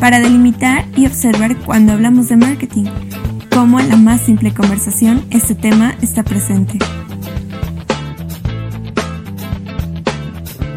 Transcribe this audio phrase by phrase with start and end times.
[0.00, 2.84] para delimitar y observar cuando hablamos de marketing,
[3.50, 6.78] cómo en la más simple conversación este tema está presente.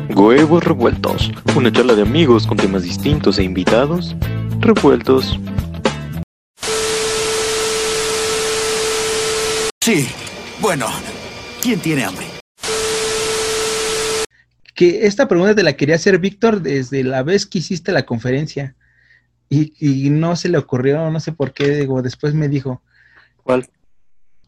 [0.10, 4.16] Huevos revueltos, una charla de amigos con temas distintos e invitados
[4.60, 5.40] revueltos.
[9.84, 10.08] Sí,
[10.60, 10.88] bueno,
[11.62, 12.26] ¿quién tiene hambre?
[14.76, 18.76] Que esta pregunta te la quería hacer Víctor desde la vez que hiciste la conferencia.
[19.54, 22.82] Y, no se le ocurrió, no sé por qué, digo, después me dijo.
[23.44, 23.68] ¿Cuál?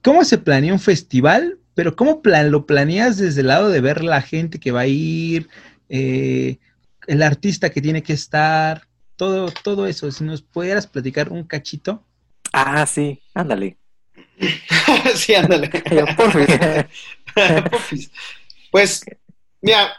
[0.01, 1.59] ¿Cómo se planea un festival?
[1.73, 4.87] Pero ¿cómo plan lo planeas desde el lado de ver la gente que va a
[4.87, 5.49] ir,
[5.89, 6.57] eh,
[7.05, 10.09] el artista que tiene que estar, todo, todo eso?
[10.09, 12.01] Si nos pudieras platicar un cachito.
[12.53, 13.75] Ah, sí, ándale.
[15.15, 15.69] sí, ándale.
[18.71, 19.03] pues,
[19.61, 19.91] mira,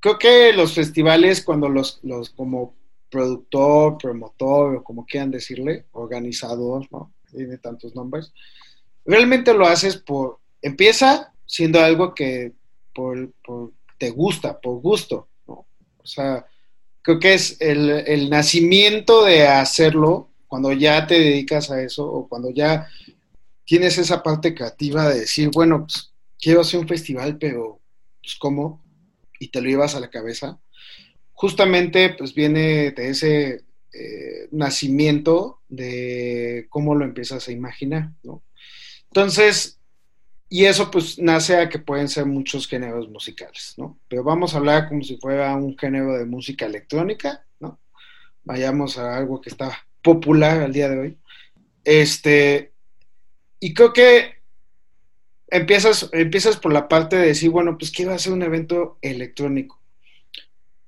[0.00, 2.74] creo que los festivales, cuando los, los como
[3.12, 7.12] productor, promotor, o como quieran decirle, organizador, ¿no?
[7.30, 8.32] Tiene tantos nombres.
[9.04, 12.52] Realmente lo haces por, empieza siendo algo que
[12.94, 13.30] por,
[13.98, 15.66] te gusta, por gusto, ¿no?
[15.98, 16.46] O sea,
[17.02, 22.28] creo que es el, el nacimiento de hacerlo cuando ya te dedicas a eso o
[22.28, 22.88] cuando ya
[23.66, 27.78] tienes esa parte creativa de decir, bueno, pues quiero hacer un festival, pero
[28.22, 28.82] pues cómo,
[29.38, 30.58] y te lo llevas a la cabeza
[31.42, 38.44] justamente pues viene de ese eh, nacimiento de cómo lo empiezas a imaginar, ¿no?
[39.10, 39.80] Entonces,
[40.48, 43.98] y eso pues nace a que pueden ser muchos géneros musicales, ¿no?
[44.06, 47.80] Pero vamos a hablar como si fuera un género de música electrónica, ¿no?
[48.44, 51.18] Vayamos a algo que está popular al día de hoy.
[51.82, 52.72] Este,
[53.58, 54.36] y creo que
[55.48, 59.81] empiezas, empiezas por la parte de decir, bueno, pues quiero hacer un evento electrónico.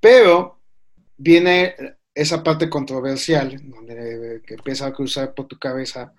[0.05, 0.59] Pero
[1.17, 1.73] viene
[2.13, 6.13] esa parte controversial, donde que empieza a cruzar por tu cabeza,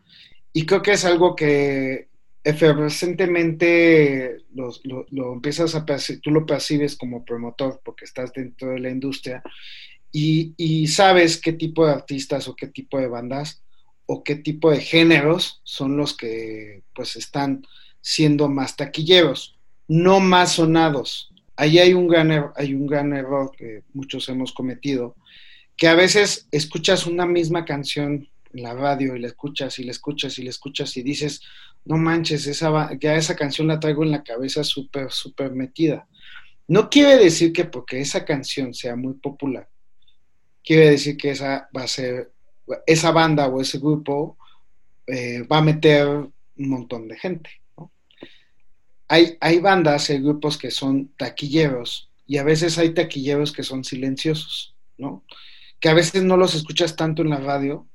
[0.53, 2.09] y creo que es algo que
[2.43, 4.73] efervescentemente lo,
[5.13, 5.87] lo, empiezas a
[6.21, 9.41] tú lo percibes como promotor porque estás dentro de la industria
[10.11, 13.63] y, y, sabes qué tipo de artistas o qué tipo de bandas
[14.07, 17.65] o qué tipo de géneros son los que pues están
[18.01, 23.51] siendo más taquilleros, no más sonados ahí hay un gran, er-, hay un gran error
[23.57, 25.17] que muchos hemos cometido,
[25.77, 29.91] que a veces escuchas una misma canción en la radio y la escuchas y la
[29.91, 31.43] escuchas y la escuchas y dices,
[31.85, 36.09] no manches, esa, ya esa canción la traigo en la cabeza súper, súper metida.
[36.69, 39.69] No quiere decir que porque esa canción sea muy popular,
[40.65, 42.33] quiere decir que esa va a ser,
[42.87, 44.37] esa banda o ese grupo
[45.07, 47.51] eh, va a meter un montón de gente
[49.09, 53.85] hay, hay bandas, hay grupos que son taquilleros y a veces hay taquilleros que son
[53.85, 55.25] silenciosos, ¿no?
[55.79, 57.87] Que a veces no los escuchas tanto en la radio,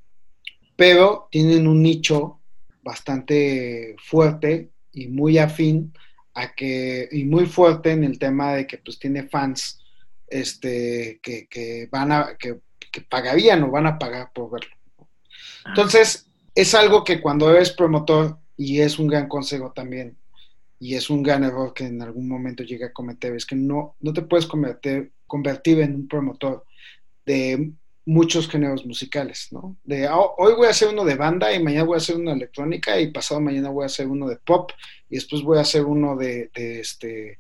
[0.76, 2.40] pero tienen un nicho
[2.82, 5.94] bastante fuerte y muy afín
[6.34, 9.84] a que, y muy fuerte en el tema de que pues tiene fans
[10.28, 12.60] este, que, van a, que,
[12.92, 14.76] que pagarían o van a pagar por verlo.
[15.66, 20.18] Entonces, es algo que cuando eres promotor, y es un gran consejo también,
[20.82, 23.96] y es un gran error que en algún momento llegue a cometer, es que no,
[24.00, 26.66] no te puedes convertir, convertir en un promotor
[27.24, 29.78] de muchos géneros musicales, ¿no?
[29.84, 32.32] De ah, hoy voy a hacer uno de banda y mañana voy a hacer uno
[32.32, 34.72] de electrónica y pasado mañana voy a hacer uno de pop
[35.08, 37.38] y después voy a hacer uno de, este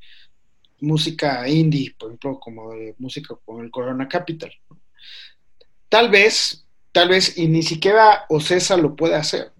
[0.79, 4.52] música indie, por ejemplo, como de música con el Corona Capital.
[5.90, 9.52] Tal vez, tal vez, y ni siquiera Ocesa lo puede hacer,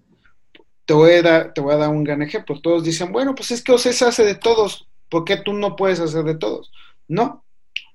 [0.84, 2.60] te voy, a dar, te voy a dar un gran ejemplo.
[2.60, 4.88] Todos dicen, bueno, pues es que Ocesa hace de todos.
[5.08, 6.72] ¿Por qué tú no puedes hacer de todos?
[7.08, 7.44] No.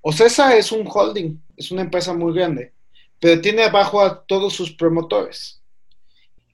[0.02, 2.74] Ocesa es un holding, es una empresa muy grande,
[3.20, 5.62] pero tiene abajo a todos sus promotores.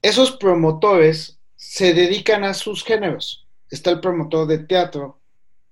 [0.02, 3.46] Esos promotores se dedican a sus géneros.
[3.70, 5.18] Está el promotor de teatro,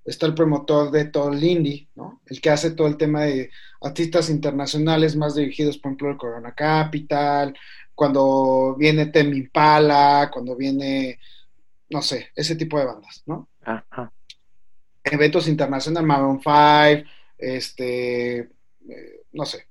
[0.04, 2.20] está el promotor de todo el indie, ¿no?
[2.26, 3.50] El que hace todo el tema de
[3.80, 7.56] artistas internacionales más dirigidos, por ejemplo, el Corona Capital,
[7.94, 11.18] cuando viene Temi Impala, cuando viene,
[11.90, 13.48] no sé, ese tipo de bandas, ¿no?
[13.62, 14.12] Ajá.
[15.04, 17.08] Eventos internacionales, Maroon 5,
[17.38, 19.66] este, eh, no sé.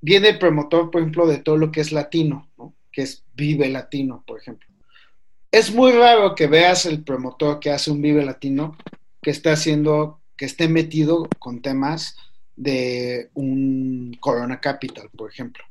[0.00, 2.74] Viene el promotor, por ejemplo, de todo lo que es latino, ¿no?
[2.92, 4.68] que es Vive Latino, por ejemplo.
[5.50, 8.76] Es muy raro que veas el promotor que hace un Vive Latino
[9.22, 12.16] que esté haciendo, que esté metido con temas
[12.58, 15.64] de un Corona Capital, por ejemplo.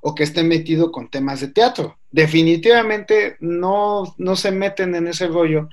[0.00, 1.98] O que esté metido con temas de teatro.
[2.10, 5.68] Definitivamente no, no se meten en ese rollo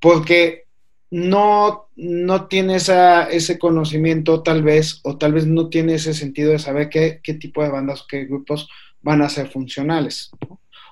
[0.00, 0.64] porque
[1.10, 6.58] no, no tiene ese conocimiento tal vez, o tal vez no tiene ese sentido de
[6.58, 8.68] saber qué, qué tipo de bandas o qué grupos
[9.02, 10.30] van a ser funcionales,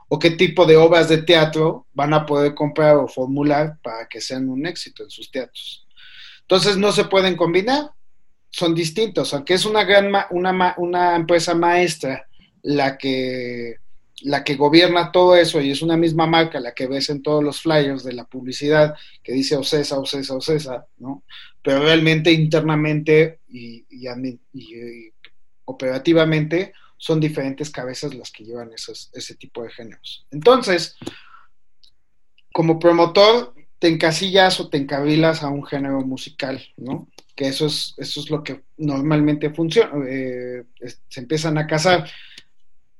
[0.08, 4.20] o qué tipo de obras de teatro van a poder comprar o formular para que
[4.20, 5.86] sean un éxito en sus teatros.
[6.42, 7.90] Entonces no se pueden combinar,
[8.50, 12.26] son distintos, aunque es una gran una, una empresa maestra
[12.62, 13.76] la que
[14.22, 17.42] la que gobierna todo eso y es una misma marca la que ves en todos
[17.42, 21.22] los flyers de la publicidad que dice Ocesa, Ocesa, Ocesa, ¿no?
[21.62, 23.86] Pero realmente internamente y,
[25.64, 30.26] operativamente son diferentes cabezas las que llevan ese tipo de géneros.
[30.30, 30.96] Entonces,
[32.52, 37.08] como promotor, te encasillas o te encabilas a un género musical, ¿no?
[37.48, 40.64] Eso es, eso es lo que normalmente funciona, eh,
[41.08, 42.08] se empiezan a casar.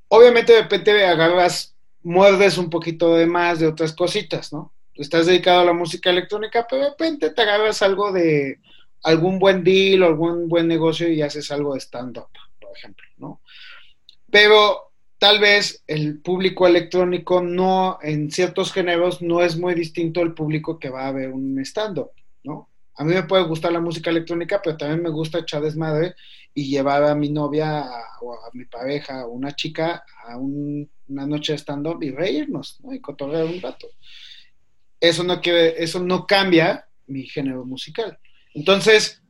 [0.09, 4.73] Obviamente de repente agarras, muerdes un poquito de más de otras cositas, ¿no?
[4.95, 8.61] Estás dedicado a la música electrónica, pero de repente te agarras algo de
[9.03, 12.29] algún buen deal o algún buen negocio y haces algo de stand-up,
[12.61, 13.41] por ejemplo, ¿no?
[14.31, 20.33] Pero tal vez el público electrónico no, en ciertos géneros, no es muy distinto al
[20.33, 22.70] público que va a ver un stand-up, ¿no?
[22.97, 26.15] A mí me puede gustar la música electrónica, pero también me gusta echar desmadre
[26.53, 27.87] y llevar a mi novia
[28.21, 32.93] o a mi pareja o una chica a una noche de stand-up y reírnos, ¿no?
[32.93, 33.89] Y cotorrear un rato.
[35.01, 38.19] Eso no, quiere, eso no cambia mi género musical.
[38.55, 39.23] Entonces,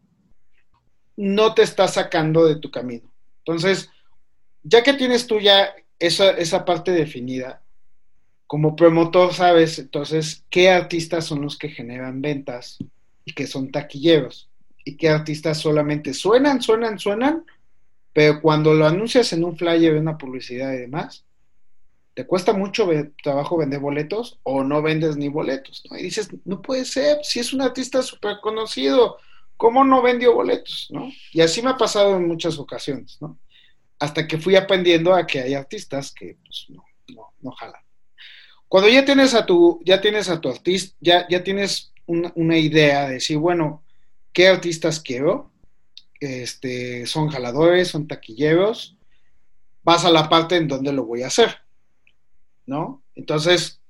[1.16, 3.12] no te está sacando de tu camino.
[3.44, 3.90] Entonces,
[4.62, 7.62] ya que tienes tú ya esa, esa parte definida,
[8.46, 12.78] como promotor sabes entonces qué artistas son los que generan ventas
[13.24, 14.48] y que son taquilleros
[14.84, 17.44] y qué artistas solamente suenan, suenan, suenan,
[18.12, 21.24] pero cuando lo anuncias en un flyer, en una publicidad y demás,
[22.14, 22.88] te cuesta mucho
[23.22, 25.96] trabajo vender boletos o no vendes ni boletos, ¿no?
[25.96, 29.18] Y dices, no puede ser, si es un artista súper conocido,
[29.56, 31.10] ¿cómo no vendió boletos, no?
[31.32, 33.38] Y así me ha pasado en muchas ocasiones, ¿no?
[34.00, 36.84] hasta que fui aprendiendo a que hay artistas que pues, no,
[37.14, 37.82] no, no, jalan.
[38.66, 41.92] Cuando ya tienes a tu, ya tienes a tu artista, ya, ya tienes
[42.34, 43.82] una, idea de decir, bueno,
[44.32, 45.50] ¿qué artistas quiero?
[46.20, 48.96] Este, son jaladores, son taquilleros,
[49.82, 51.56] vas a la parte en donde lo voy a hacer,
[52.66, 53.02] ¿no?
[53.14, 53.80] Entonces,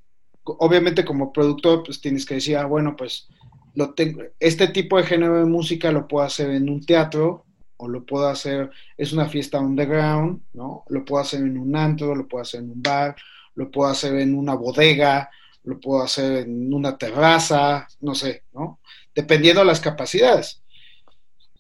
[0.45, 3.29] obviamente como productor, pues tienes que decir, ah, bueno, pues
[3.75, 7.45] lo tengo, este tipo de género de música lo puedo hacer en un teatro,
[7.81, 10.85] o lo puedo hacer, es una fiesta underground, ¿no?
[10.89, 13.17] Lo puedo hacer en un antro, lo puedo hacer en un bar,
[13.55, 15.31] lo puedo hacer en una bodega,
[15.65, 18.81] lo puedo hacer en una terraza, no sé, ¿no?
[19.15, 20.61] Dependiendo de las capacidades.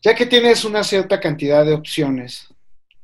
[0.02, 2.48] Ya que tienes una cierta cantidad de opciones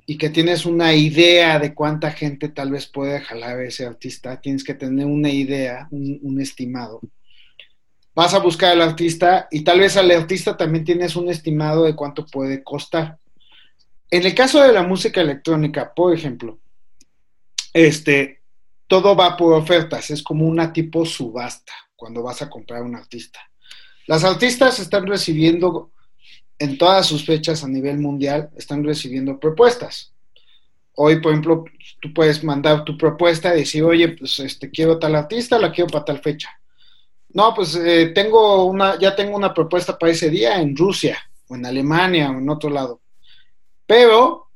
[0.06, 4.64] y que tienes una idea de cuánta gente tal vez puede jalar ese artista, tienes
[4.64, 7.00] que tener una idea, un, un estimado
[8.16, 11.94] vas a buscar al artista y tal vez al artista también tienes un estimado de
[11.94, 13.18] cuánto puede costar.
[14.10, 16.58] En el caso de la música electrónica, por ejemplo,
[17.74, 18.35] este,
[18.86, 23.40] todo va por ofertas, es como una tipo subasta cuando vas a comprar un artista.
[24.06, 25.90] Las artistas están recibiendo
[26.58, 30.12] en todas sus fechas a nivel mundial, están recibiendo propuestas.
[30.94, 31.64] Hoy, por ejemplo,
[32.00, 35.90] tú puedes mandar tu propuesta y decir, oye, pues este, quiero tal artista, la quiero
[35.90, 36.50] para tal fecha
[37.36, 41.54] no, pues eh, tengo una, ya tengo una propuesta para ese día en Rusia, o
[41.54, 43.02] en Alemania, o en otro lado.
[43.84, 44.48] Pero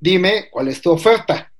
[0.00, 1.52] dime cuál es tu oferta.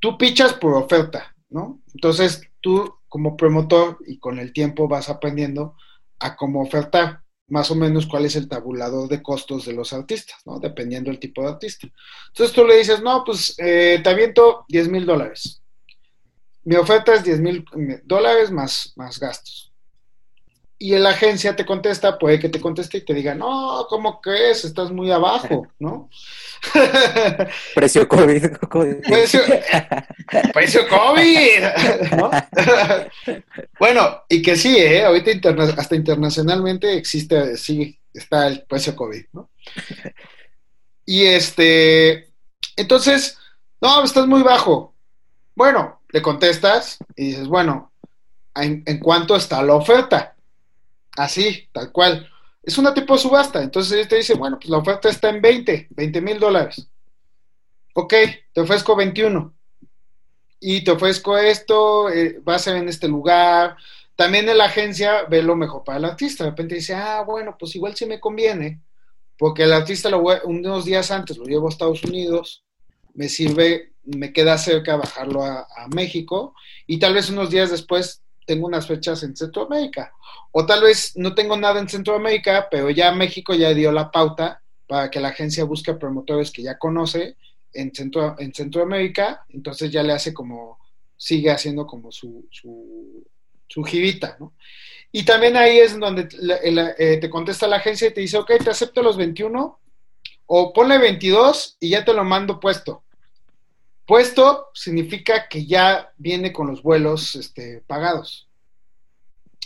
[0.00, 1.82] Tú pichas por oferta, ¿no?
[1.94, 5.76] Entonces tú como promotor y con el tiempo vas aprendiendo
[6.20, 10.38] a cómo ofertar más o menos cuál es el tabulador de costos de los artistas,
[10.44, 10.58] ¿no?
[10.58, 11.88] Dependiendo del tipo de artista.
[12.28, 15.62] Entonces tú le dices, no, pues eh, te aviento 10 mil dólares
[16.68, 17.64] mi oferta es 10 mil
[18.04, 19.72] dólares más, más gastos.
[20.76, 24.66] Y la agencia te contesta, puede que te conteste y te diga, no, ¿cómo crees?
[24.66, 26.10] Estás muy abajo, ¿no?
[27.74, 28.48] Precio COVID.
[29.02, 29.40] Precio,
[30.52, 32.16] precio COVID.
[32.16, 32.30] ¿no?
[33.78, 35.04] bueno, y que sí, ¿eh?
[35.04, 39.50] ahorita hasta internacionalmente existe, sí, está el precio COVID, ¿no?
[41.04, 42.28] Y este,
[42.76, 43.38] entonces,
[43.80, 44.94] no, estás muy bajo.
[45.54, 47.92] Bueno, le contestas y dices, bueno,
[48.54, 50.36] ¿en, cuánto está la oferta?
[51.16, 52.30] Así, tal cual.
[52.68, 53.62] Es una tipo de subasta.
[53.62, 56.86] Entonces ellos te dice, bueno, pues la oferta está en 20, 20 mil dólares.
[57.94, 58.12] Ok,
[58.52, 59.54] te ofrezco 21.
[60.60, 63.74] y te ofrezco esto, eh, va a ser en este lugar.
[64.16, 66.44] También en la agencia ve lo mejor para el artista.
[66.44, 68.82] De repente dice, ah, bueno, pues igual sí me conviene,
[69.38, 72.64] porque el artista lo unos días antes lo llevo a Estados Unidos,
[73.14, 76.54] me sirve, me queda cerca bajarlo a, México,
[76.86, 80.14] y tal vez unos días después tengo unas fechas en Centroamérica.
[80.52, 84.62] O tal vez no tengo nada en Centroamérica, pero ya México ya dio la pauta
[84.86, 87.36] para que la agencia busque promotores que ya conoce
[87.74, 90.78] en, Centro, en Centroamérica, entonces ya le hace como,
[91.14, 93.22] sigue haciendo como su, su,
[93.68, 94.54] su girita, ¿no?
[95.12, 96.28] Y también ahí es donde
[96.98, 99.78] eh, te contesta la agencia y te dice, ok, te acepto los 21
[100.46, 103.04] o ponle 22 y ya te lo mando puesto.
[104.08, 108.48] Puesto significa que ya viene con los vuelos este, pagados.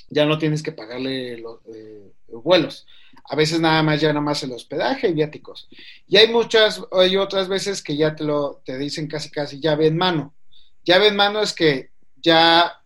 [0.09, 2.85] Ya no tienes que pagarle los, eh, los vuelos.
[3.27, 5.69] A veces nada más ya nada más el hospedaje y viáticos.
[6.09, 9.87] Y hay muchas, hay otras veces que ya te lo, te dicen casi casi llave
[9.87, 10.35] en mano.
[10.83, 12.83] Llave en mano es que ya,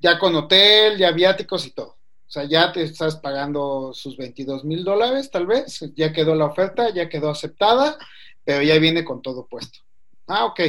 [0.00, 1.96] ya con hotel, ya viáticos y todo.
[2.28, 6.44] O sea, ya te estás pagando sus 22 mil dólares, tal vez, ya quedó la
[6.44, 7.96] oferta, ya quedó aceptada,
[8.44, 9.83] pero ya viene con todo puesto.
[10.26, 10.60] Ah, ok.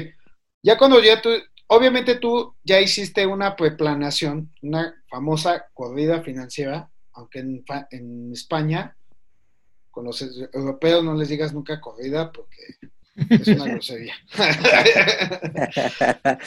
[0.63, 1.29] Ya cuando ya tú,
[1.67, 8.95] obviamente tú ya hiciste una preplanación, una famosa corrida financiera aunque en, España,
[9.89, 10.21] con los
[10.53, 12.77] europeos no les digas nunca corrida porque
[13.29, 14.15] es una grosería.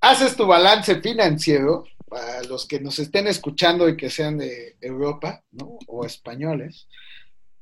[0.00, 5.44] Haces tu balance financiero para los que nos estén escuchando y que sean de Europa,
[5.52, 5.78] ¿no?
[5.86, 6.88] O españoles,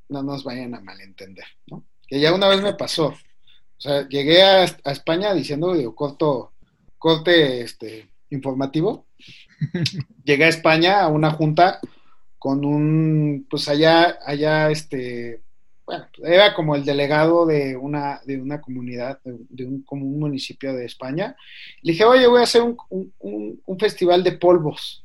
[0.09, 1.85] no nos vayan a malentender, ¿no?
[2.07, 3.15] Que ya una vez me pasó.
[3.81, 6.51] O sea, llegué a, España diciendo, digo, corto,
[6.99, 9.07] corte este, informativo,
[10.23, 11.79] llegué a España a una junta
[12.37, 15.41] con un, pues allá, allá, este,
[15.83, 20.75] bueno, era como el delegado de una, de una comunidad, de, un, como un municipio
[20.75, 21.35] de España.
[21.81, 22.77] Le dije, oye, voy a hacer un,
[23.17, 25.03] un, festival de polvos.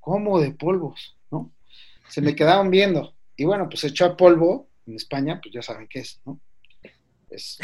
[0.00, 1.16] ¿Cómo de polvos?
[1.30, 1.52] ¿No?
[2.08, 3.14] Se me quedaron viendo.
[3.36, 6.40] Y bueno, pues echó a polvo en España, pues ya saben qué es, ¿no?
[7.30, 7.58] Es,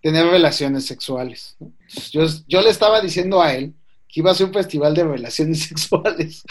[0.00, 1.56] tener relaciones sexuales.
[2.12, 3.74] Yo, yo le estaba diciendo a él
[4.08, 6.42] que iba a ser un festival de relaciones sexuales.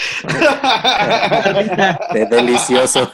[2.30, 3.12] delicioso.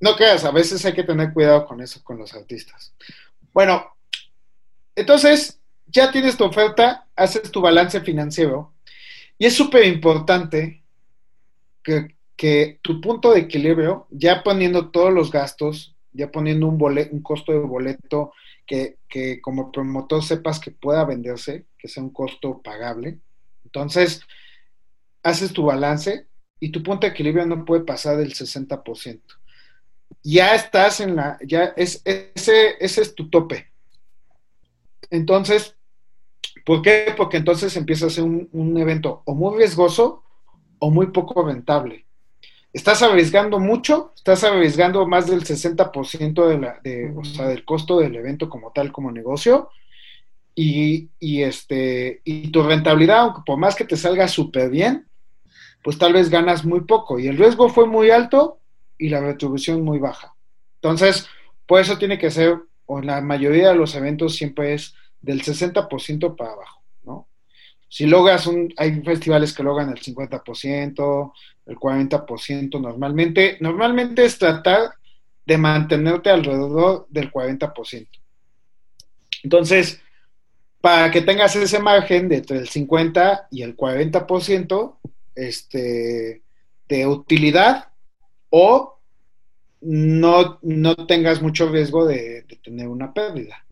[0.00, 2.92] No creas, a veces hay que tener cuidado con eso, con los artistas.
[3.52, 3.96] Bueno,
[4.94, 8.72] entonces ya tienes tu oferta, haces tu balance financiero
[9.38, 10.82] y es súper importante
[11.82, 17.12] que, que tu punto de equilibrio, ya poniendo todos los gastos, ya poniendo un, boleto,
[17.12, 18.32] un costo de boleto
[18.64, 23.18] que, como promotor sepas que pueda venderse, que sea un costo pagable.
[23.64, 24.22] Entonces,
[25.24, 26.28] haces tu balance
[26.60, 29.20] y tu punto de equilibrio no puede pasar del 60%.
[30.22, 33.72] Ya estás en la, ya es, ese, ese es tu tope.
[35.10, 35.74] Entonces,
[36.64, 37.12] ¿por qué?
[37.16, 40.22] Porque entonces empieza a ser un, un evento o muy riesgoso
[40.78, 42.07] o muy poco rentable
[42.72, 47.98] estás arriesgando mucho, estás arriesgando más del 60% de la, de, o sea, del costo
[47.98, 49.70] del evento como tal, como negocio,
[50.54, 55.06] y, y, este, y tu rentabilidad, aunque por más que te salga súper bien,
[55.82, 58.58] pues tal vez ganas muy poco, y el riesgo fue muy alto
[58.98, 60.34] y la retribución muy baja.
[60.76, 61.28] Entonces,
[61.66, 65.42] por eso tiene que ser, o en la mayoría de los eventos siempre es del
[65.42, 66.77] 60% para abajo.
[67.88, 71.32] Si logras un, hay festivales que logran el 50%,
[71.66, 73.56] el 40% normalmente.
[73.60, 74.90] Normalmente es tratar
[75.46, 78.08] de mantenerte alrededor del 40%.
[79.42, 80.00] Entonces,
[80.80, 84.96] para que tengas ese margen de entre el 50 y el 40%
[85.34, 86.42] este,
[86.88, 87.88] de utilidad
[88.50, 88.98] o
[89.80, 93.64] no, no tengas mucho riesgo de, tener una pérdida.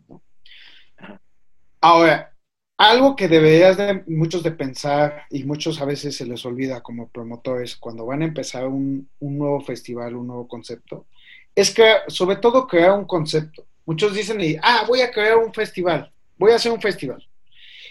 [1.81, 2.33] Ahora,
[2.77, 7.09] algo que deberías de muchos de pensar y muchos a veces se les olvida como
[7.09, 11.07] promotores cuando van a empezar un, nuevo festival, un nuevo concepto,
[11.55, 13.65] es que sobre todo crear un concepto.
[13.85, 17.25] Muchos dicen, ah, voy a crear un festival, voy a hacer un festival.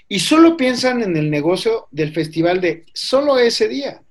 [0.09, 4.03] Y solo piensan en el negocio del festival de solo ese día.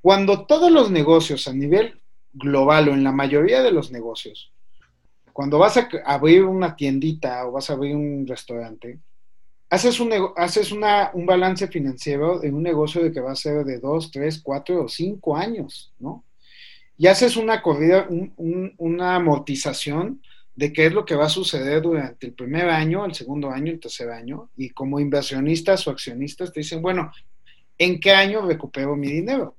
[0.00, 2.00] Cuando todos los negocios a nivel
[2.32, 4.52] global o en la mayoría de los negocios,
[5.32, 9.00] cuando vas a abrir una tiendita o vas a abrir un restaurante,
[9.72, 13.64] haces, un, haces una, un balance financiero de un negocio de que va a ser
[13.64, 16.24] de dos, tres, cuatro o cinco años, ¿no?
[16.98, 20.20] Y haces una corrida, una amortización
[20.54, 23.72] de qué es lo que va a suceder durante el primer año, el segundo año,
[23.72, 27.10] el tercer año, y como inversionistas o accionistas te dicen, bueno,
[27.78, 29.56] ¿en qué año recupero mi dinero?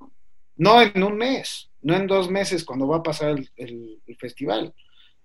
[0.58, 4.75] No en un mes, no en dos meses cuando va a pasar el festival,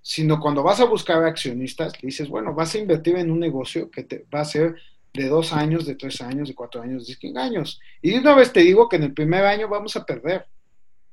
[0.08, 3.90] sino cuando vas a buscar accionistas, le dices, bueno, vas a invertir en un negocio
[3.90, 4.76] que te va a ser
[5.12, 7.78] de dos años, de tres años, de cuatro años, de cinco años.
[8.00, 10.46] Y de una vez te digo que en el primer año vamos a perder.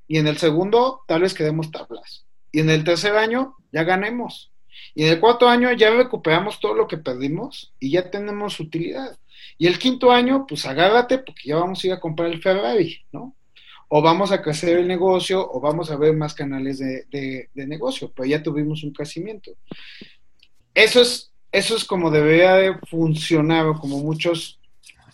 [0.08, 2.26] Y en el segundo, tal vez quedemos tablas.
[2.54, 4.54] Y en el tercer año, ya ganemos.
[4.94, 9.20] Y en el cuarto año ya recuperamos todo lo que perdimos y ya tenemos utilidad.
[9.58, 13.02] Y el quinto año, pues agárrate porque ya vamos a ir a comprar el Ferrari,
[13.12, 13.36] ¿no?
[13.88, 17.06] O vamos a crecer el negocio o vamos a ver más canales de,
[17.54, 19.52] de, negocio, pero ya tuvimos un crecimiento.
[20.74, 24.60] Eso es, eso es como debería de funcionar, como muchos,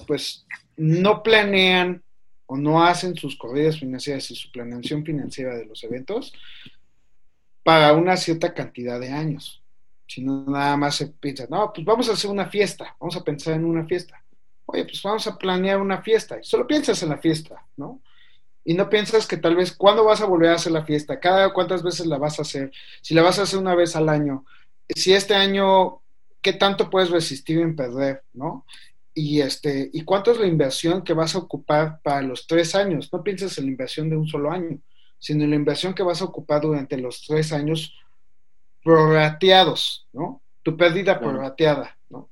[0.07, 0.45] pues,
[0.77, 2.01] no planean
[2.45, 6.33] o no hacen sus corridas financieras y su planeación financiera de los eventos
[7.63, 9.61] para una cierta cantidad de años.
[10.07, 13.23] Si no, nada más se piensa, no, pues vamos a hacer una fiesta, vamos a
[13.23, 14.21] pensar en una fiesta.
[14.65, 16.39] Oye, pues vamos a planear una fiesta.
[16.39, 18.01] Y solo piensas en la fiesta, ¿no?
[18.63, 21.19] Y no piensas que tal vez, ¿cuándo vas a volver a hacer la fiesta?
[21.19, 22.71] ¿Cada cuántas veces la vas a hacer?
[23.01, 24.45] Si la vas a hacer una vez al año,
[24.95, 26.01] si este año,
[26.41, 28.65] ¿qué tanto puedes resistir en perder, ¿no?
[29.13, 33.09] y este y cuánto es la inversión que vas a ocupar para los tres años.
[33.11, 34.79] No pienses en la inversión de un solo año,
[35.19, 37.93] sino en la inversión que vas a ocupar durante los tres años
[38.83, 40.41] prorrateados, ¿no?
[40.63, 42.29] Tu pérdida prorrateada, ¿no?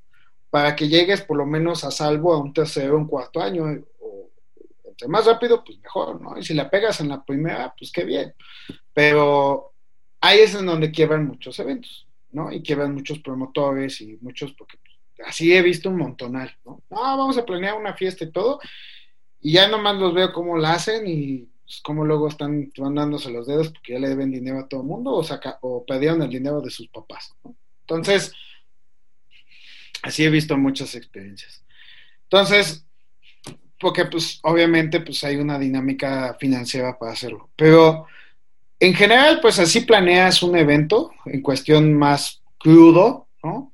[0.50, 3.66] Para que llegues por lo menos a salvo a un tercero, un cuarto año,
[5.08, 6.38] más rápido, pues mejor, ¿no?
[6.38, 8.34] Y si la pegas en la primera, pues qué bien.
[8.94, 9.74] Pero
[10.22, 12.52] ahí es en donde quiebran muchos eventos, ¿no?
[12.52, 14.78] Y quiebran muchos promotores y muchos, porque
[15.26, 16.82] así he visto un montonal, ¿no?
[16.90, 18.60] No, vamos a planear una fiesta y todo,
[19.42, 23.48] y ya nomás los veo cómo la hacen y pues, cómo luego están dándose los
[23.48, 26.30] dedos porque ya le deben dinero a todo el mundo o, saca, o perdieron el
[26.30, 27.56] dinero de sus papás, ¿no?
[27.82, 28.34] Entonces,
[30.04, 31.64] así he visto muchas experiencias.
[32.24, 32.86] Entonces,
[33.80, 38.06] porque pues obviamente pues hay una dinámica financiera para hacerlo, pero
[38.80, 43.72] en general pues así planeas un evento en cuestión más crudo, ¿no?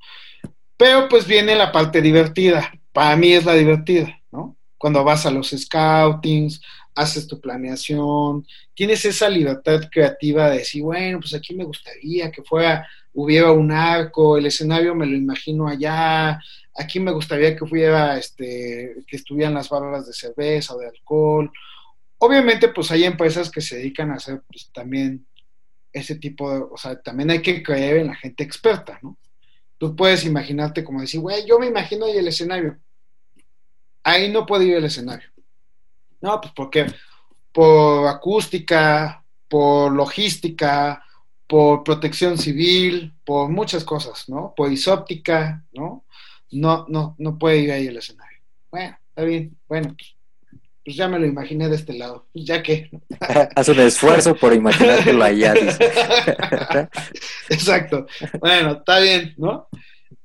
[0.77, 2.71] Pero pues viene la parte divertida.
[2.91, 4.55] Para mí es la divertida, ¿no?
[4.77, 6.61] Cuando vas a los scoutings,
[6.95, 12.41] haces tu planeación, tienes esa libertad creativa de decir, bueno, pues aquí me gustaría que
[12.41, 16.39] fuera, hubiera un arco, el escenario me lo imagino allá,
[16.75, 21.51] aquí me gustaría que hubiera, este, que estuvieran las barras de cerveza o de alcohol.
[22.17, 25.25] Obviamente, pues hay empresas que se dedican a hacer pues, también
[25.91, 29.17] ese tipo de, o sea, también hay que creer en la gente experta, ¿no?
[29.77, 32.77] Tú puedes imaginarte como decir, güey, yo me imagino ahí el escenario.
[34.03, 35.29] Ahí no puede ir el escenario.
[36.21, 36.85] No, pues porque
[37.51, 41.05] por acústica, por logística,
[41.47, 44.53] por protección civil, por muchas cosas, ¿no?
[44.55, 46.04] Por isóptica, ¿no?
[46.55, 48.39] No, no, no puede ir ahí el escenario.
[48.71, 49.57] Bueno, está bien.
[49.67, 50.15] Bueno, pues
[50.85, 52.91] pues ya me lo imaginé de este lado, pues ya que.
[53.55, 55.55] Haz un esfuerzo por imaginártelo allá.
[57.49, 58.05] Exacto.
[58.39, 59.67] Bueno, está bien, ¿no?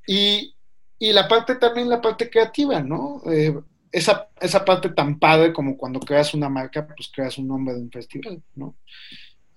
[0.06, 0.54] Y,
[0.98, 3.22] la parte también, la parte creativa, ¿no?
[3.24, 3.58] Eh,
[3.90, 7.80] esa, esa parte tan padre como cuando creas una marca, pues creas un nombre de
[7.80, 8.76] un festival, ¿no?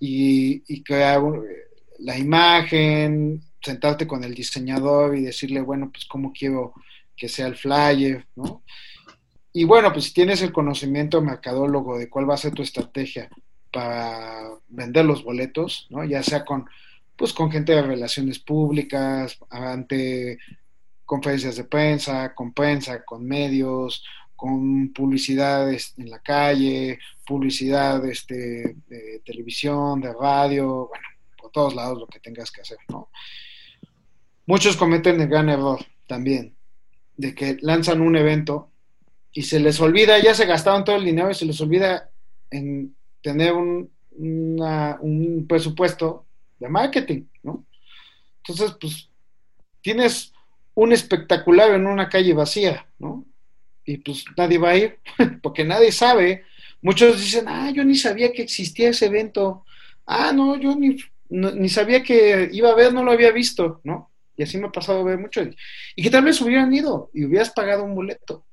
[0.00, 1.20] Y, y crear
[1.98, 6.74] la imagen, sentarte con el diseñador y decirle, bueno, pues cómo quiero
[7.16, 8.62] que sea el flyer, ¿no?
[9.52, 13.28] Y bueno, pues si tienes el conocimiento mercadólogo de cuál va a ser tu estrategia
[13.72, 16.04] para vender los boletos, ¿no?
[16.04, 16.66] Ya sea con,
[17.16, 20.38] pues con gente de relaciones públicas, ante
[21.04, 29.22] conferencias de prensa, con prensa, con medios, con publicidad en la calle, publicidad este, de
[29.24, 33.08] televisión, de radio, bueno, por todos lados lo que tengas que hacer, ¿no?
[34.46, 36.54] Muchos cometen el gran error también,
[37.16, 38.70] de que lanzan un evento
[39.32, 42.10] y se les olvida, ya se gastaron todo el dinero y se les olvida
[42.50, 46.26] en tener un, un presupuesto
[46.58, 47.64] de marketing, ¿no?
[48.38, 49.08] Entonces, pues,
[49.80, 50.32] tienes
[50.74, 53.24] un espectacular en una calle vacía, ¿no?
[53.84, 54.98] Y pues nadie va a ir,
[55.42, 56.44] porque nadie sabe.
[56.82, 59.64] Muchos dicen, ah, yo ni sabía que existía ese evento.
[60.06, 60.96] Ah, no, yo ni,
[61.28, 64.10] ni sabía que iba a ver, no lo había visto, ¿no?
[64.36, 65.42] Y así me ha pasado a ver mucho.
[65.94, 68.44] Y que tal vez hubieran ido y hubieras pagado un boleto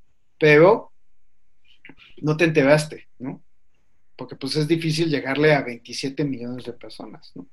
[0.41, 0.91] pero
[2.17, 3.43] no te enteraste, ¿no?
[4.15, 7.47] Porque pues es difícil llegarle a 27 millones de personas, ¿no?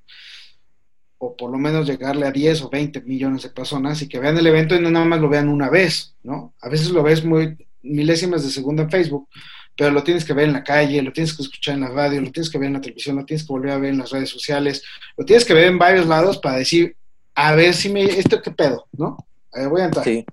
[1.18, 4.38] O por lo menos llegarle a 10 o 20 millones de personas y que vean
[4.38, 6.54] el evento y no nada más lo vean una vez, ¿no?
[6.62, 9.28] A veces lo ves muy milésimas de segundo en Facebook,
[9.76, 12.22] pero lo tienes que ver en la calle, lo tienes que escuchar en la radio,
[12.22, 14.10] lo tienes que ver en la televisión, lo tienes que volver a ver en las
[14.10, 14.82] redes sociales,
[15.14, 16.96] lo tienes que ver en varios lados para decir,
[17.40, 19.16] a ver si me, esto qué pedo, ¿no?
[19.52, 20.04] A ver, voy a entrar.
[20.04, 20.24] Sí.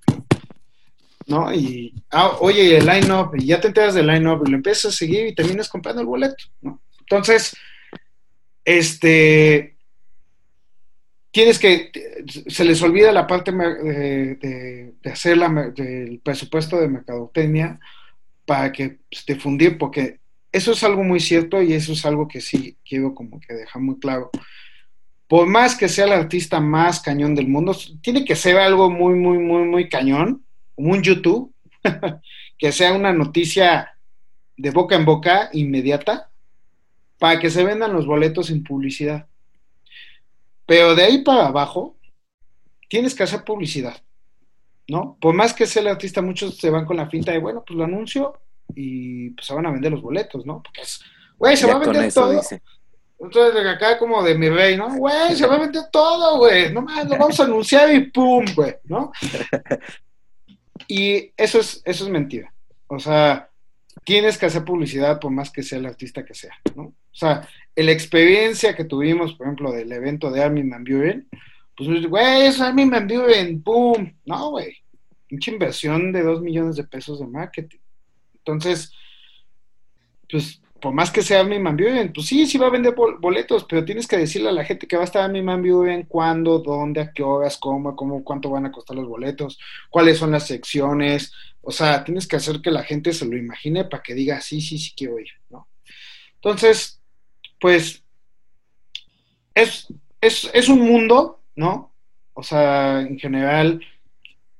[1.28, 1.54] ¿no?
[1.54, 4.98] Y, ah, oye, el line-up, y ya te enteras del line-up, y lo empiezas a
[4.98, 6.82] seguir y terminas comprando el boleto, ¿no?
[7.02, 7.56] Entonces,
[8.64, 9.78] este,
[11.30, 11.92] tienes que,
[12.48, 17.80] se les olvida la parte de, hacer la, del presupuesto de mercadotecnia
[18.48, 22.42] para que pues, difundir, porque eso es algo muy cierto y eso es algo que
[22.42, 24.32] sí quiero como que dejar muy claro.
[25.36, 29.16] Por más que sea el artista más cañón del mundo, tiene que ser algo muy,
[29.16, 31.54] muy, muy, muy cañón, como un YouTube,
[32.58, 33.98] que sea una noticia
[34.56, 36.32] de boca en boca inmediata,
[37.20, 39.28] para que se vendan los boletos sin publicidad.
[40.66, 41.98] Pero de ahí para abajo,
[42.88, 44.02] tienes que hacer publicidad,
[44.88, 45.18] ¿no?
[45.20, 47.78] Por más que sea el artista, muchos se van con la finta de, bueno, pues
[47.78, 48.40] lo anuncio
[48.74, 50.64] y pues se van a vender los boletos, ¿no?
[50.64, 51.02] Porque es,
[51.38, 52.42] güey, se va a vender todo.
[53.26, 54.96] Entonces, de acá como de mi rey, ¿no?
[54.96, 56.72] Güey, se va a vender todo, güey.
[56.72, 59.12] No más, lo vamos a anunciar y pum, güey, ¿no?
[60.88, 62.54] Y eso es, eso es mentira.
[62.88, 63.50] O sea,
[64.04, 66.84] tienes que hacer publicidad por más que sea el artista que sea, ¿no?
[66.84, 71.28] O sea, la experiencia que tuvimos, por ejemplo, del evento de Armin Van Buren,
[71.76, 74.14] pues, güey, es Armin Van Buren, ¡pum!
[74.26, 74.78] No, güey.
[75.32, 77.80] Mucha inversión de dos millones de pesos de marketing.
[78.36, 78.92] Entonces,
[80.30, 83.66] pues, por más que sea Armin Van Buren, pues sí, sí va a vender boletos,
[83.68, 86.60] pero tienes que decirle a la gente que va a estar Armin Van Buren, cuándo,
[86.60, 89.58] dónde, a qué horas, cómo, cómo, cuánto van a costar los boletos,
[89.90, 91.34] cuáles son las secciones.
[91.62, 94.62] O sea, tienes que hacer que la gente se lo imagine para que diga, sí,
[94.62, 95.68] sí, sí quiero ir, ¿no?
[96.36, 97.02] Entonces,
[97.60, 98.04] pues
[99.56, 99.88] es,
[100.22, 101.96] es, un mundo, ¿no?
[102.36, 103.82] O sea, en general,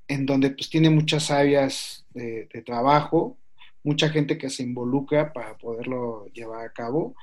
[0.08, 3.38] en donde pues tiene muchas áreas de, trabajo,
[3.86, 7.16] mucha gente que se involucra para poderlo llevar a cabo.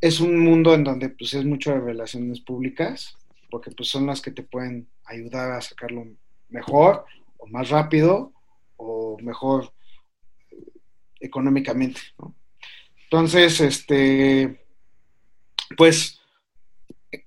[0.00, 3.16] Es un mundo en donde pues es mucho de relaciones públicas,
[3.50, 6.06] porque pues son las que te pueden ayudar a sacarlo
[6.48, 7.04] mejor
[7.38, 8.32] o más rápido
[8.76, 9.72] o mejor
[11.20, 12.34] económicamente, ¿no?
[13.04, 14.64] Entonces, este,
[15.76, 16.18] pues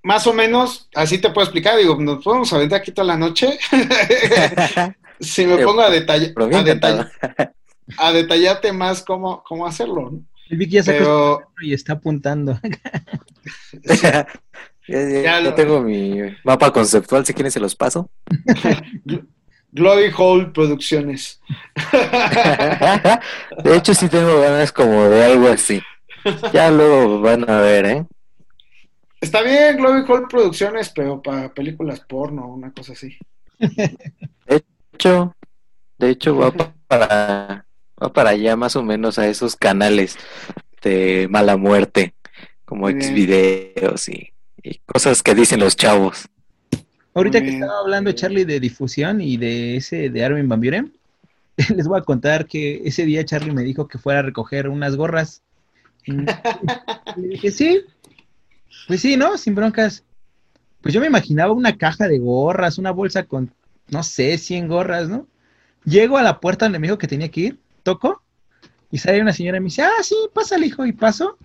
[0.02, 1.78] más o menos así te puedo explicar.
[1.78, 3.60] Digo, nos podemos aventar aquí toda la noche.
[5.20, 7.12] si me pongo a, detallar
[7.98, 10.12] a, detallarte más cómo, cómo hacerlo.
[10.12, 10.22] ¿no?
[10.50, 11.52] El Vicky ya Pero...
[11.62, 12.60] y está apuntando.
[14.88, 18.10] ya, tengo mi mapa conceptual, si quieren se los paso.
[19.72, 21.42] Glory Hole Producciones.
[23.64, 25.82] de hecho, sí tengo ganas como de algo así.
[26.54, 28.06] Ya luego van a ver, ¿eh?
[29.20, 33.18] Está bien, Glory Hall Producciones, pero para películas porno, una cosa así.
[33.60, 35.36] De hecho,
[35.98, 36.54] de hecho va
[36.88, 37.65] para
[38.06, 40.18] va para allá más o menos a esos canales
[40.82, 42.14] de mala muerte,
[42.66, 46.30] como exvideos y, y cosas que dicen los chavos.
[47.14, 50.94] Ahorita que estaba hablando Charlie de difusión y de ese de Armin Van Buren,
[51.76, 54.96] les voy a contar que ese día Charlie me dijo que fuera a recoger unas
[54.96, 55.42] gorras.
[56.06, 56.12] Y
[57.16, 57.82] le dije, sí,
[58.88, 59.38] pues sí, ¿no?
[59.38, 60.04] Sin broncas.
[60.82, 63.52] Pues yo me imaginaba una caja de gorras, una bolsa con,
[63.88, 65.26] no sé, 100 gorras, ¿no?
[65.84, 68.24] Llego a la puerta donde me dijo que tenía que ir, toco,
[68.92, 71.38] y sale una señora y me dice, ah, sí, pásale, hijo, y paso.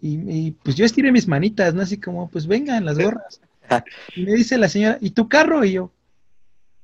[0.00, 1.82] Y, pues yo estiré mis manitas, ¿no?
[1.82, 3.40] Así como, pues vengan las gorras.
[4.14, 5.64] Y me dice la señora, ¿y tu carro?
[5.64, 5.92] Y yo,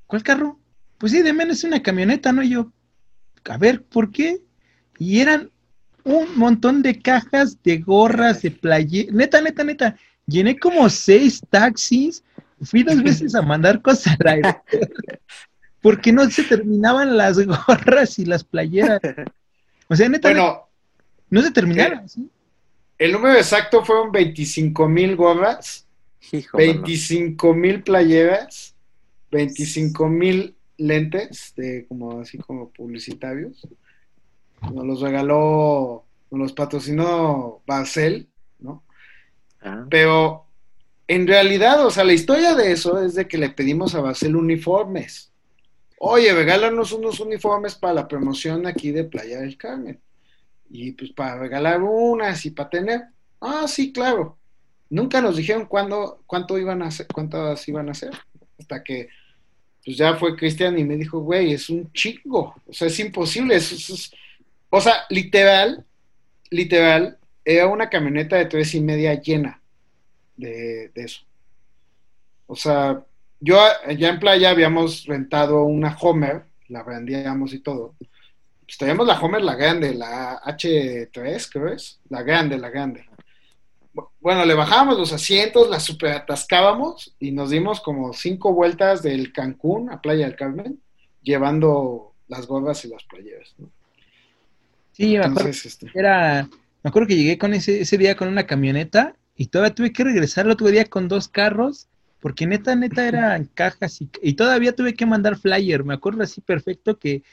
[0.07, 0.59] ¿cuál carro?
[0.99, 2.43] Pues sí, de menos una camioneta, ¿no?
[2.43, 2.73] Y yo,
[3.45, 4.41] a ver, ¿por qué?
[4.99, 5.51] Y eran
[6.05, 9.05] un montón de cajas de gorras, de playa.
[9.11, 9.97] Neta, neta, neta.
[10.27, 12.25] Llené como seis taxis.
[12.63, 14.57] Fui dos veces a mandar cosas al aire.
[15.83, 19.01] Porque no se terminaban las gorras y las playeras.
[19.89, 20.33] O sea, neta,
[21.29, 22.07] no se terminaron.
[22.99, 25.87] El número exacto fueron 25 mil gorras,
[26.55, 28.75] 25 mil playeras,
[29.31, 33.67] 25 mil lentes de como así como publicitarios
[34.71, 38.29] nos los regaló, nos los patrocinó Barcel,
[38.61, 38.85] ¿no?
[39.61, 39.87] Ah.
[39.91, 40.47] Pero
[41.09, 44.37] en realidad, o sea, la historia de eso es de que le pedimos a Barcel
[44.37, 45.32] uniformes.
[46.05, 50.01] Oye, regálanos unos uniformes para la promoción aquí de Playa del Carmen.
[50.69, 53.03] Y pues para regalar unas y para tener.
[53.41, 54.37] Ah, sí, claro.
[54.91, 58.11] Nunca nos dijeron cuándo, cuánto iban a hacer, cuántas iban a hacer.
[58.59, 59.11] Hasta que
[59.85, 62.53] pues ya fue Cristian y me dijo, güey, es un chingo.
[62.67, 63.55] O sea, es imposible.
[63.55, 64.13] es,
[64.71, 65.87] o sea, literal,
[66.51, 69.63] literal, era una camioneta de tres y media llena
[70.37, 71.21] de, eso.
[72.49, 73.05] O sea,
[73.43, 73.59] yo
[73.99, 77.97] ya en playa habíamos rentado una Homer, la vendíamos y todo.
[77.99, 83.05] Pues teníamos la Homer, la grande, la H3, creo es, la grande, la grande.
[84.21, 89.33] Bueno, le bajábamos los asientos, la super atascábamos y nos dimos como cinco vueltas del
[89.33, 90.81] Cancún a Playa del Carmen,
[91.21, 93.55] llevando las gorras y las playeras.
[93.59, 93.69] ¿no?
[94.93, 95.91] Sí, me acuerdo, este.
[95.95, 96.49] era,
[96.83, 100.05] me acuerdo que llegué con ese, ese día con una camioneta y todavía tuve que
[100.05, 101.89] regresar el otro día con dos carros
[102.23, 106.41] porque neta, neta eran cajas y, y todavía tuve que mandar flyer, me acuerdo así
[106.41, 107.25] perfecto que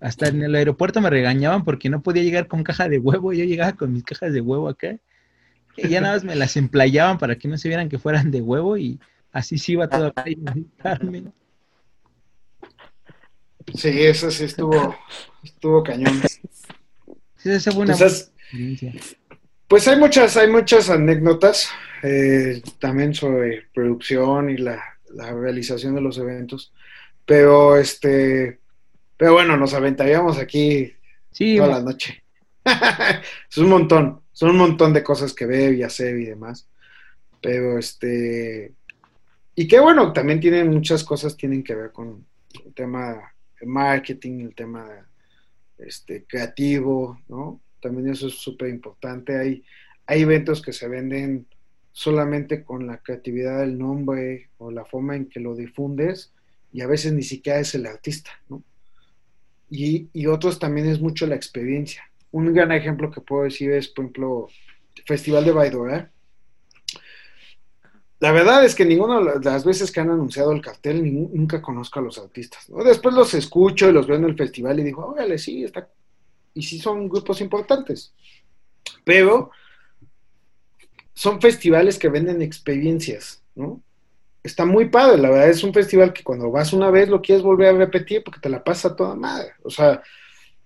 [0.00, 3.44] hasta en el aeropuerto me regañaban porque no podía llegar con caja de huevo, yo
[3.44, 4.96] llegaba con mis cajas de huevo acá,
[5.76, 8.40] y ya nada más me las emplayaban para que no se vieran que fueran de
[8.40, 8.98] huevo y
[9.32, 10.14] así sí iba todo
[13.74, 14.96] Sí, eso sí estuvo,
[15.42, 16.22] estuvo cañón.
[17.36, 17.94] Sí, esa fue una
[19.68, 21.68] pues hay muchas, hay muchas anécdotas
[22.02, 24.82] eh, también sobre producción y la,
[25.14, 26.72] realización de los eventos.
[27.26, 28.58] Pero este,
[29.16, 30.94] pero bueno, nos aventaríamos aquí
[31.36, 32.22] toda la noche.
[33.50, 36.66] es un montón, son un montón de cosas que ver y hacer y demás.
[37.42, 38.72] Pero este,
[39.54, 42.24] y que bueno, también tienen muchas cosas tienen que ver con
[42.64, 44.88] el tema de marketing, el tema
[45.78, 47.60] este, creativo, ¿no?
[47.80, 49.36] También eso es súper importante.
[49.36, 49.64] Hay,
[50.06, 51.46] hay eventos que se venden
[51.92, 56.32] solamente con la creatividad del nombre o la forma en que lo difundes
[56.72, 58.62] y a veces ni siquiera es el artista, ¿no?
[59.70, 62.02] Y, y otros también es mucho la experiencia.
[62.30, 64.48] Un gran ejemplo que puedo decir es, por ejemplo,
[65.06, 66.10] Festival de Baidora.
[68.20, 72.00] La verdad es que ninguna de las veces que han anunciado el cartel nunca conozco
[72.00, 72.70] a los artistas.
[72.84, 75.88] Después los escucho y los veo en el festival y digo, órale, sí, está
[76.58, 78.12] y sí son grupos importantes.
[79.04, 79.50] Pero
[81.14, 83.80] son festivales que venden experiencias, ¿no?
[84.42, 87.44] Está muy padre, la verdad es un festival que cuando vas una vez lo quieres
[87.44, 89.52] volver a repetir porque te la pasa toda madre.
[89.62, 90.02] O sea,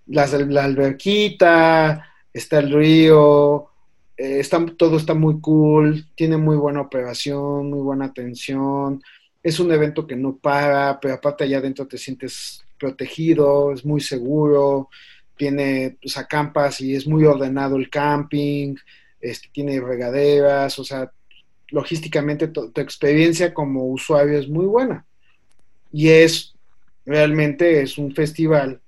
[0.06, 3.68] la alberquita, está el río,
[4.16, 9.02] eh, está, todo está muy cool, tiene muy buena operación, muy buena atención.
[9.42, 14.00] Es un evento que no para, pero aparte allá adentro te sientes protegido, es muy
[14.00, 14.88] seguro
[15.36, 18.76] tiene, pues, acampas y es muy ordenado el camping,
[19.20, 21.10] este, tiene regaderas, o sea,
[21.68, 25.06] logísticamente tu, experiencia como usuario es muy buena.
[25.90, 26.54] Y es,
[27.04, 28.80] realmente es un festival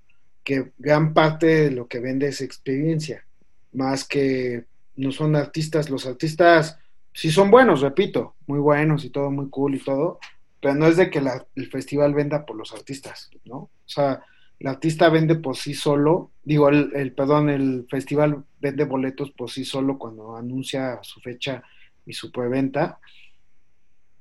[0.43, 3.25] que gran parte de lo que vende es experiencia,
[3.73, 4.65] más que
[4.97, 6.79] no son artistas, los artistas
[7.13, 10.19] sí son buenos, repito, muy buenos y todo muy cool y todo,
[10.61, 11.23] pero no es de que
[11.55, 13.57] el festival venda por los artistas, ¿no?
[13.57, 14.23] O sea,
[14.61, 19.65] el artista vende por sí solo, digo, el, perdón, el festival vende boletos por sí
[19.65, 21.63] solo cuando anuncia su fecha
[22.07, 22.99] y su preventa,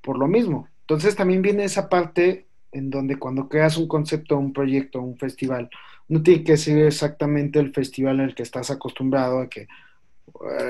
[0.01, 0.67] por lo mismo.
[0.81, 5.69] Entonces también viene esa parte en donde cuando creas un concepto, un proyecto, un festival,
[6.07, 9.67] no tiene que ser exactamente el festival el que estás acostumbrado a que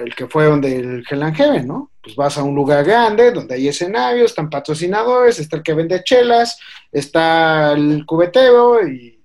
[0.04, 1.92] el que fue donde el Hell and ¿no?
[2.02, 6.04] Pues vas a un lugar grande donde hay escenarios, están patrocinadores, está el que vende
[6.04, 6.60] chelas,
[6.92, 9.23] está el cubetero y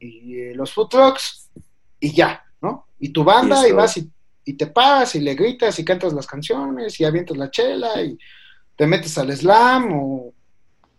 [0.00, 1.48] y eh, los food trucks
[2.00, 2.86] y ya, ¿no?
[2.98, 4.10] Y tu banda y, vas y,
[4.54, 8.18] te paras y le gritas y cantas las canciones y avientas la chela y
[8.74, 10.32] te metes al slam o,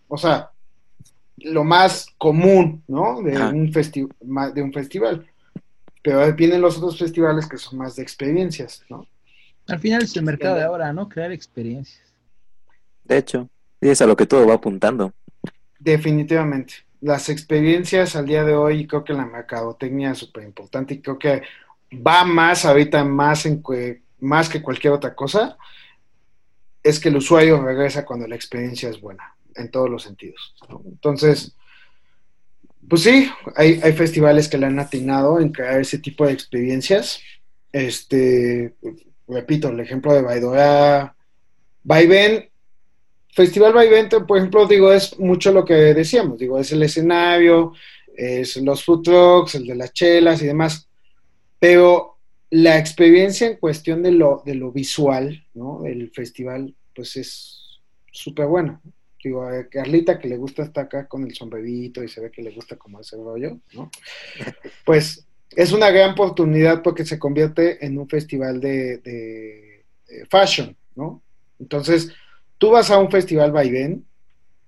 [0.07, 0.51] o sea,
[1.37, 3.21] lo más común, ¿no?
[3.21, 5.27] De, un, de un festival.
[6.03, 9.05] Pero vienen los otros festivales que son más de experiencias, ¿no?
[9.67, 11.09] Al final es el mercado de ahora, ¿no?
[11.09, 12.01] Crear experiencias.
[13.03, 15.13] De hecho, y es a lo que todo va apuntando.
[15.79, 21.01] Definitivamente las experiencias al día de hoy, creo que la mercadotecnia es súper importante y
[21.01, 21.41] creo que
[21.93, 23.61] va más ahorita, más, en
[24.19, 25.57] más que cualquier otra cosa,
[26.83, 30.55] es que el usuario regresa cuando la experiencia es buena, en todos los sentidos.
[30.85, 31.55] Entonces,
[32.87, 37.21] pues sí, hay, festivales que le han atinado en crear ese tipo de experiencias.
[37.71, 38.75] Este,
[39.27, 41.15] repito, el ejemplo de Baidora,
[41.83, 42.50] Vaivén
[43.33, 47.73] Festival Vaivén, por ejemplo, digo, es mucho lo que decíamos, digo, es el escenario,
[48.15, 50.89] es los food trucks, el de las chelas y demás,
[51.57, 52.17] pero
[52.49, 55.81] la experiencia en cuestión de lo, de lo visual, ¿no?
[55.83, 57.79] Del festival, pues es
[58.11, 58.81] súper buena.
[59.23, 62.41] Digo, a Carlita que le gusta estar acá con el sombrerito y se ve que
[62.41, 63.89] le gusta como ese rollo, ¿no?
[64.85, 69.85] Pues es una gran oportunidad porque se convierte en un festival de, de
[70.29, 71.21] fashion, ¿no?
[71.59, 72.11] Entonces,
[72.61, 74.05] tú vas a un festival vaivén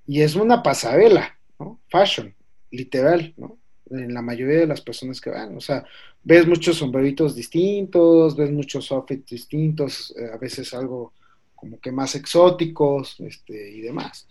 [0.08, 1.80] y es una pasarela, ¿no?
[1.90, 2.34] Fashion,
[2.72, 3.60] literal, ¿no?
[3.92, 5.86] En la mayoría de las personas que van, o sea,
[6.24, 11.14] ves muchos sombreritos distintos, ves muchos outfits distintos, eh, a veces algo
[11.54, 14.28] como que más exóticos, este, y demás.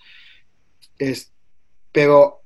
[0.98, 1.30] Es,
[1.92, 2.42] pero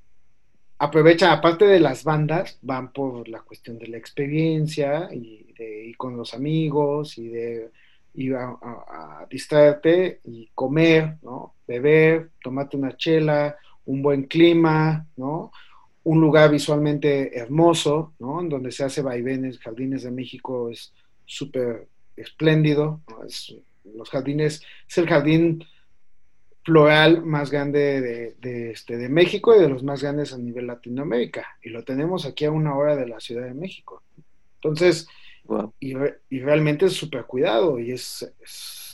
[0.77, 5.97] aprovechan, aparte de las bandas, van por la cuestión de la experiencia y de ir
[5.97, 7.71] con los amigos y de
[8.17, 11.55] ir a, distraerte y comer, ¿no?
[11.67, 15.51] Beber, tomarte una chela, un buen clima, ¿no?
[16.05, 18.41] Un lugar visualmente hermoso, ¿no?
[18.41, 20.93] En donde se hace vaivenes, Jardines de México es
[21.25, 23.01] súper espléndido,
[23.95, 25.65] los jardines, es el jardín
[26.65, 31.47] floral más grande de, este, de México y de los más grandes a nivel Latinoamérica.
[31.63, 34.03] Y lo tenemos aquí a una hora de la Ciudad de México.
[34.57, 35.07] Entonces,
[35.81, 35.95] y,
[36.41, 38.33] realmente es súper cuidado y es,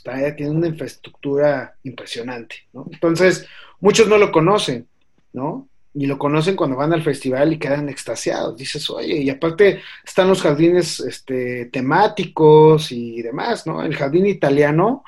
[0.03, 2.55] tiene una infraestructura impresionante.
[2.91, 3.47] Entonces,
[3.79, 4.87] muchos no lo conocen,
[5.33, 5.67] ¿no?
[5.93, 8.57] Y lo conocen cuando van al festival y quedan extasiados.
[8.57, 13.83] Dices, oye, y aparte están los jardines este, temáticos y demás, ¿no?
[13.83, 15.03] El jardín italiano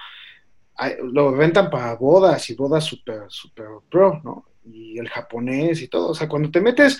[1.04, 4.46] lo rentan para bodas y bodas super, super pro, ¿no?
[4.66, 6.10] Y el japonés y todo.
[6.10, 7.00] O sea, cuando te metes,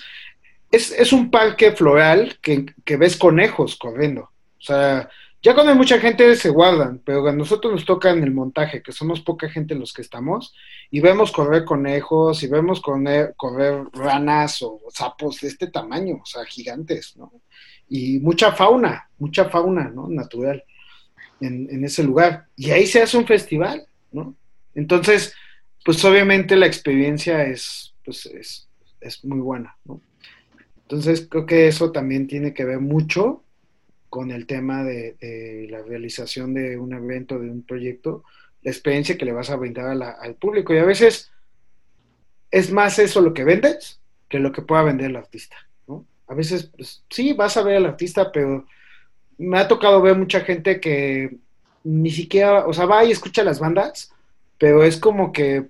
[0.70, 4.30] es, es un parque floral que, que, ves conejos corriendo.
[4.58, 5.08] O sea,
[5.42, 8.82] ya cuando hay mucha gente se guardan, pero a nosotros nos toca en el montaje,
[8.82, 10.54] que somos poca gente los que estamos,
[10.90, 16.26] y vemos correr conejos, y vemos correr, correr ranas o sapos de este tamaño, o
[16.26, 17.32] sea, gigantes, ¿no?
[17.88, 20.08] Y mucha fauna, mucha fauna, ¿no?
[20.08, 20.64] Natural
[21.40, 22.46] en, ese lugar.
[22.56, 24.34] Y ahí se hace un festival, ¿no?
[24.74, 25.32] Entonces,
[25.84, 28.68] pues obviamente la experiencia es, pues es,
[29.00, 30.00] es muy buena, ¿no?
[30.82, 33.44] Entonces, creo que eso también tiene que ver mucho
[34.08, 38.24] con el tema de, la realización de un evento, de un proyecto,
[38.62, 39.86] la experiencia que le vas a brindar
[40.20, 40.74] al público.
[40.74, 41.30] Y a veces
[42.50, 46.04] es más eso lo que vendes que lo que pueda vender el artista, ¿no?
[46.26, 48.66] A veces, pues, sí, vas a ver al artista, pero
[49.38, 51.36] me ha tocado ver mucha gente que
[51.84, 54.12] ni siquiera, o sea, va y escucha las bandas,
[54.58, 55.68] pero es como que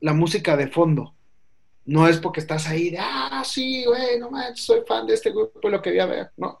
[0.00, 1.14] la música de fondo.
[1.84, 5.30] No es porque estás ahí de, ah, sí, güey, no manches, soy fan de este
[5.30, 6.30] grupo, lo quería ver.
[6.36, 6.60] No,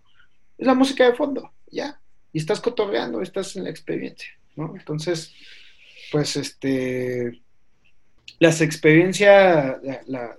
[0.58, 2.00] es la música de fondo, ya.
[2.32, 4.74] Y estás cotorreando, estás en la experiencia, ¿no?
[4.76, 5.32] Entonces,
[6.12, 7.40] pues, este,
[8.38, 9.80] las experiencias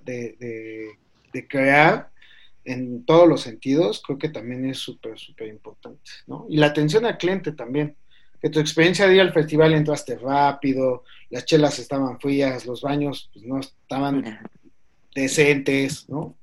[0.02, 0.96] de,
[1.32, 2.10] de crear
[2.64, 6.46] en todos los sentidos, creo que también es súper, súper importante, ¿no?
[6.48, 7.96] Y la atención al cliente también.
[8.40, 13.28] Que tu experiencia de ir al festival entraste rápido, las chelas estaban frías, los baños
[13.34, 14.40] pues, no estaban
[15.14, 16.36] decentes, ¿no?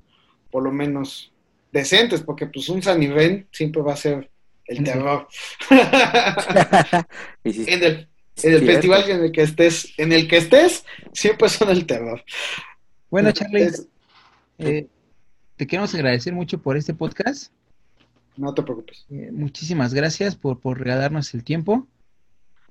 [0.52, 1.32] Por lo menos
[1.78, 3.00] decentes, porque pues un San
[3.52, 4.30] siempre va a ser
[4.66, 5.28] el terror.
[7.44, 12.24] en el, festival en el que estés, en el que estés, siempre son el terror.
[13.10, 13.72] Bueno, Charlie,
[14.60, 14.88] eh,
[15.56, 17.52] te queremos agradecer mucho por este podcast.
[18.36, 19.06] No te preocupes.
[19.10, 21.88] Eh, muchísimas gracias por, por regalarnos el tiempo.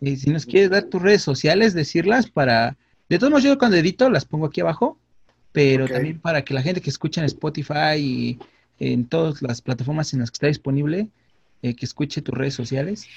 [0.01, 2.77] Y si nos quieres dar tus redes sociales, decirlas para...
[3.09, 4.99] De todos modos, yo cuando edito las pongo aquí abajo,
[5.53, 8.39] pero también para que la gente que escucha en Spotify y
[8.79, 11.09] en todas las plataformas en las que está disponible,
[11.63, 13.09] eh, que escuche tus redes sociales.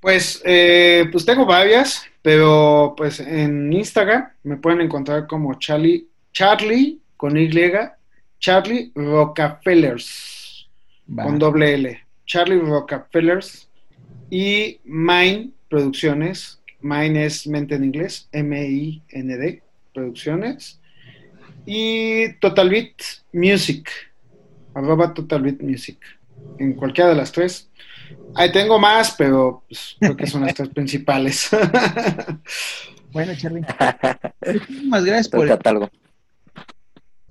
[0.00, 7.00] Pues, eh, pues tengo varias, pero pues en Instagram me pueden encontrar como Charlie, Charlie
[7.16, 7.50] con Y
[8.38, 10.68] Charlie Rockefellers,
[11.14, 12.00] con doble L.
[12.24, 13.68] Charlie Rockefellers
[14.30, 16.60] y Mine Producciones.
[16.80, 20.80] Mine es mente en inglés, M-I-N-D Producciones.
[21.66, 22.94] Y Total Beat
[23.32, 23.90] Music,
[24.74, 25.98] arroba Total Beat Music.
[26.58, 27.68] En cualquiera de las tres.
[28.34, 31.50] Ahí tengo más, pero pues, creo que son las tres principales.
[33.12, 33.64] bueno, Charlie.
[34.46, 35.90] Muchísimas gracias por el catálogo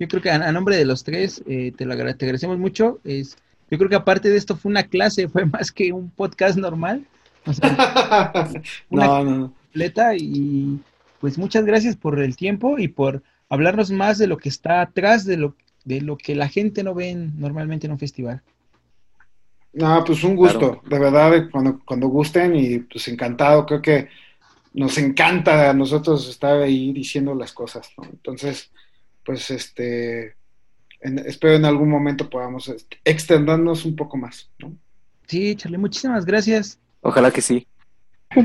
[0.00, 3.00] yo creo que a, nombre de los tres eh, te lo agradecemos mucho.
[3.04, 3.36] Es,
[3.70, 7.04] yo creo que aparte de esto fue una clase, fue más que un podcast normal.
[8.90, 10.80] una completa y
[11.20, 15.26] pues muchas gracias por el tiempo y por hablarnos más de lo que está atrás
[15.26, 18.42] de lo, de lo que la gente no ve normalmente en un festival.
[19.72, 24.08] No, pues un gusto, de verdad, cuando, cuando gusten y pues encantado, creo que
[24.72, 28.04] nos encanta a nosotros estar ahí diciendo las cosas, ¿no?
[28.04, 28.70] Entonces,
[29.24, 30.34] pues este,
[31.00, 34.50] espero en algún momento podamos este, extendernos un poco más.
[34.58, 34.76] ¿no?
[35.26, 36.78] Sí, Charlie, muchísimas gracias.
[37.00, 37.66] Ojalá que sí.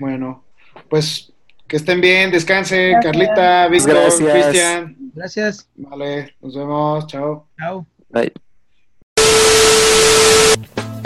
[0.00, 0.44] bueno,
[0.88, 1.32] pues
[1.66, 5.01] que estén bien, descanse, Carlita, Víctor, Cristian.
[5.14, 5.68] Gracias.
[5.76, 7.46] Vale, nos vemos, chao.
[7.58, 7.86] Chao.
[8.10, 8.32] Bye.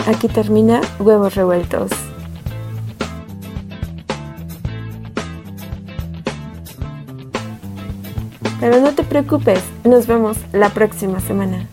[0.07, 1.91] Aquí termina Huevos Revueltos.
[8.59, 11.67] Pero no te preocupes, nos vemos la próxima semana.